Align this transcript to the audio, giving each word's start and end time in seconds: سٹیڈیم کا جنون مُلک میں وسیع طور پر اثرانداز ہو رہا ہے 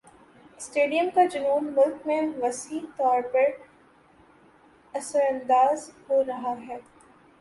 سٹیڈیم 0.59 1.09
کا 1.15 1.25
جنون 1.25 1.65
مُلک 1.75 2.07
میں 2.07 2.21
وسیع 2.41 2.79
طور 2.97 3.21
پر 3.33 3.49
اثرانداز 4.93 5.89
ہو 6.09 6.23
رہا 6.27 6.53
ہے 6.67 6.77